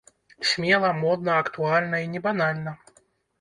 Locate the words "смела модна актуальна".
0.51-1.99